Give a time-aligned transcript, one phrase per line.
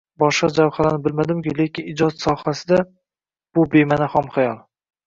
[0.21, 2.81] Boshqa jabhalarni bilmadim-ku, lekin ijob sohasida
[3.57, 4.61] bu bema’ni xomxayol.